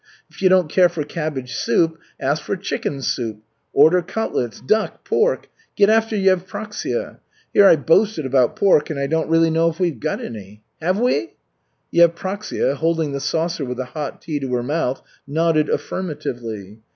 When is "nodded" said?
15.27-15.69